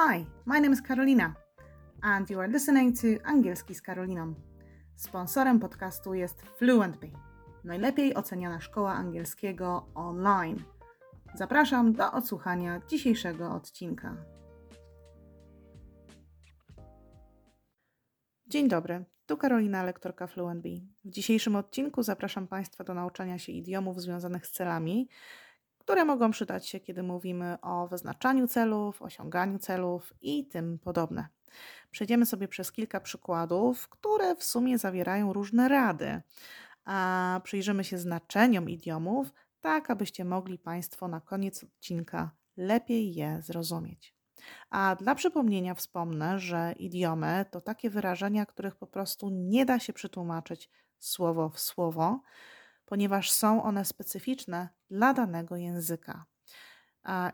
[0.00, 1.34] Hi, my name is Karolina
[2.02, 4.34] and you are listening to Angielski z Karoliną.
[4.96, 7.12] Sponsorem podcastu jest FluentBee,
[7.64, 10.62] najlepiej oceniana szkoła angielskiego online.
[11.34, 14.16] Zapraszam do odsłuchania dzisiejszego odcinka.
[18.46, 20.88] Dzień dobry, tu Karolina, lektorka FluentBee.
[21.04, 25.08] W dzisiejszym odcinku zapraszam Państwa do nauczania się idiomów związanych z celami,
[25.88, 31.28] które mogą przydać się, kiedy mówimy o wyznaczaniu celów, osiąganiu celów i tym podobne.
[31.90, 36.22] Przejdziemy sobie przez kilka przykładów, które w sumie zawierają różne rady,
[36.84, 44.14] a przyjrzymy się znaczeniom idiomów, tak abyście mogli Państwo na koniec odcinka lepiej je zrozumieć.
[44.70, 49.92] A dla przypomnienia wspomnę, że idiomy to takie wyrażenia, których po prostu nie da się
[49.92, 52.20] przetłumaczyć słowo w słowo,
[52.84, 56.24] ponieważ są one specyficzne dla danego języka.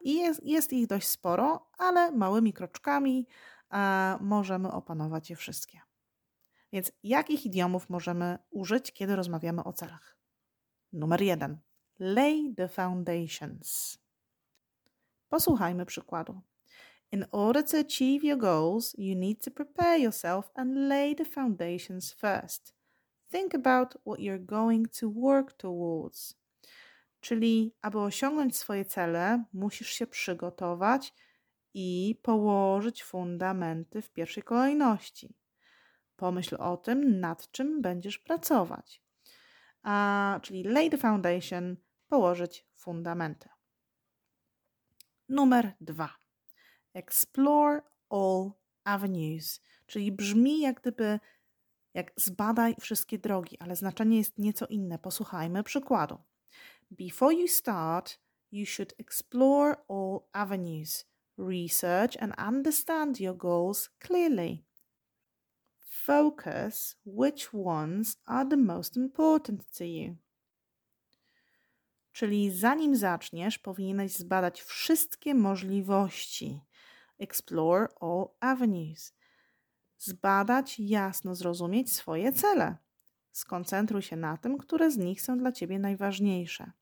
[0.00, 3.26] I jest, jest ich dość sporo, ale małymi kroczkami
[4.20, 5.80] możemy opanować je wszystkie.
[6.72, 10.16] Więc jakich idiomów możemy użyć, kiedy rozmawiamy o celach?
[10.92, 11.58] Numer jeden.
[11.98, 13.98] Lay the foundations.
[15.28, 16.40] Posłuchajmy przykładu.
[17.12, 22.12] In order to achieve your goals, you need to prepare yourself and lay the foundations
[22.12, 22.74] first.
[23.30, 26.39] Think about what you're going to work towards.
[27.20, 31.14] Czyli, aby osiągnąć swoje cele, musisz się przygotować
[31.74, 35.36] i położyć fundamenty w pierwszej kolejności.
[36.16, 39.02] Pomyśl o tym, nad czym będziesz pracować.
[39.82, 41.76] A, czyli lay the foundation,
[42.08, 43.48] położyć fundamenty.
[45.28, 46.08] Numer dwa.
[46.94, 48.50] Explore all
[48.84, 51.20] avenues, czyli brzmi jak gdyby
[51.94, 54.98] jak zbadaj wszystkie drogi, ale znaczenie jest nieco inne.
[54.98, 56.18] Posłuchajmy przykładu.
[56.90, 58.18] Before you start,
[58.50, 61.04] you should explore all avenues,
[61.36, 64.64] research and understand your goals clearly.
[66.06, 70.16] Focus which ones are the most important to you.
[72.12, 76.60] Czyli zanim zaczniesz, powinieneś zbadać wszystkie możliwości.
[77.18, 79.12] Explore all avenues
[79.98, 82.76] zbadać, jasno zrozumieć swoje cele.
[83.32, 86.72] Skoncentruj się na tym, które z nich są dla ciebie najważniejsze.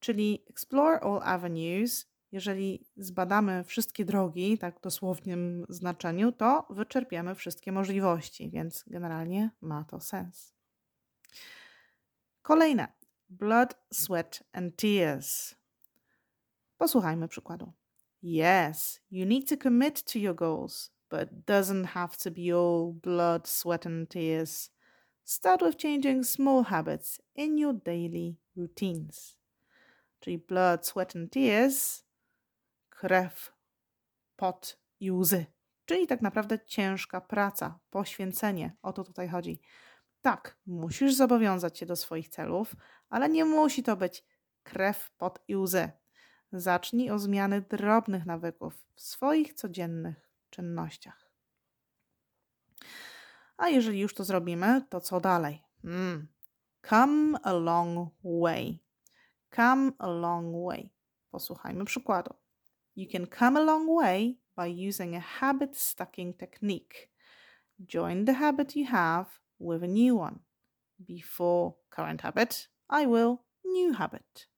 [0.00, 2.06] Czyli explore all avenues.
[2.32, 9.84] Jeżeli zbadamy wszystkie drogi, tak w dosłownym znaczeniu, to wyczerpiemy wszystkie możliwości, więc generalnie ma
[9.84, 10.54] to sens.
[12.42, 12.88] Kolejne.
[13.28, 15.54] Blood, sweat and tears.
[16.78, 17.72] Posłuchajmy przykładu.
[18.22, 23.46] Yes, you need to commit to your goals but doesn't have to be all blood,
[23.46, 24.70] sweat, and tears.
[25.24, 29.37] Start with changing small habits in your daily routines.
[30.20, 32.04] Czyli blood, sweat and tears,
[32.90, 33.52] krew,
[34.36, 35.46] pot i łzy.
[35.84, 38.76] Czyli tak naprawdę ciężka praca, poświęcenie.
[38.82, 39.60] O to tutaj chodzi.
[40.20, 42.76] Tak, musisz zobowiązać się do swoich celów,
[43.08, 44.24] ale nie musi to być
[44.62, 45.90] krew, pot i łzy.
[46.52, 51.30] Zacznij o zmiany drobnych nawyków w swoich codziennych czynnościach.
[53.56, 55.62] A jeżeli już to zrobimy, to co dalej?
[55.82, 56.28] Hmm.
[56.88, 58.80] Come a long way.
[59.56, 60.90] Come a long way.
[61.30, 62.34] Posłuchajmy przykładu.
[62.96, 67.08] You can come a long way by using a habit stacking technique.
[67.80, 69.26] Join the habit you have
[69.60, 70.38] with a new one.
[70.98, 74.48] Before current habit, I will new habit.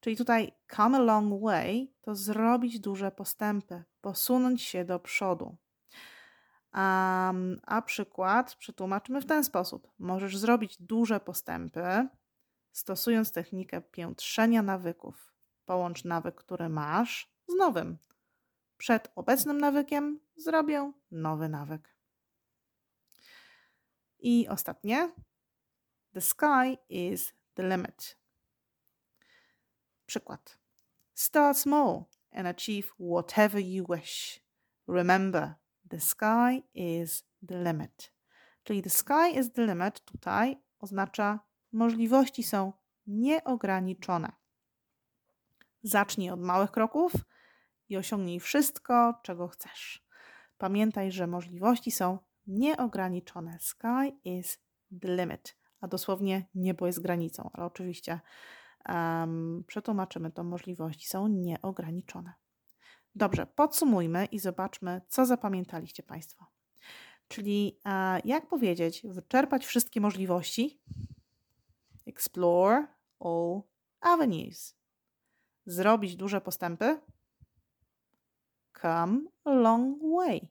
[0.00, 5.56] Czyli tutaj come a long way to zrobić duże postępy, posunąć się do przodu.
[6.74, 9.90] Um, a przykład przetłumaczymy w ten sposób.
[9.98, 12.08] Możesz zrobić duże postępy,
[12.74, 15.32] stosując technikę piętrzenia nawyków.
[15.66, 17.98] Połącz nawyk, który masz, z nowym.
[18.76, 21.94] Przed obecnym nawykiem zrobię nowy nawyk.
[24.18, 25.12] I ostatnie.
[26.12, 28.18] The sky is the limit.
[30.06, 30.58] Przykład.
[31.14, 34.40] Start small and achieve whatever you wish.
[34.88, 35.54] Remember,
[35.90, 38.12] the sky is the limit.
[38.64, 41.40] Czyli the sky is the limit tutaj oznacza
[41.74, 42.72] możliwości są
[43.06, 44.32] nieograniczone.
[45.82, 47.12] Zacznij od małych kroków
[47.88, 50.06] i osiągnij wszystko, czego chcesz.
[50.58, 53.58] Pamiętaj, że możliwości są nieograniczone.
[53.60, 54.58] Sky is
[55.00, 58.20] the limit, a dosłownie niebo jest granicą, ale oczywiście
[58.88, 62.32] um, przetłumaczymy to, możliwości są nieograniczone.
[63.14, 66.46] Dobrze, podsumujmy i zobaczmy, co zapamiętaliście Państwo.
[67.28, 67.80] Czyli
[68.24, 70.80] jak powiedzieć, wyczerpać wszystkie możliwości?
[72.06, 72.86] Explore
[73.20, 73.62] all
[74.00, 74.76] avenues.
[75.66, 77.00] Zrobić duże postępy?
[78.84, 80.48] come a long way.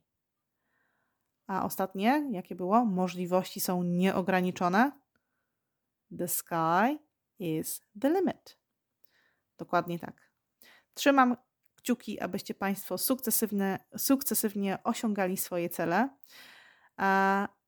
[1.48, 2.86] A ostatnie, jakie było?
[2.86, 4.92] Możliwości są nieograniczone.
[6.18, 7.00] The sky
[7.40, 8.58] is the limit.
[9.58, 10.32] Dokładnie tak.
[10.94, 11.38] Trzymam
[11.76, 16.10] kciuki, abyście Państwo sukcesywnie, sukcesywnie osiągali swoje cele,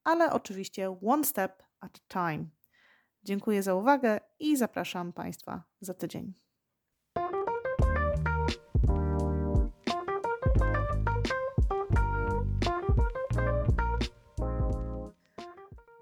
[0.04, 2.46] ale oczywiście one step at a time.
[3.26, 6.34] Dziękuję za uwagę i zapraszam Państwa za tydzień.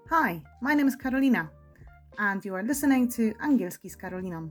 [0.08, 1.48] Hi, my name is Karolina
[2.16, 4.48] and you are listening to Angielski z Karoliną.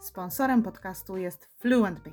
[0.00, 2.12] Sponsorem podcastu jest Fluentby,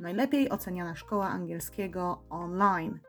[0.00, 3.00] najlepiej oceniana szkoła angielskiego online.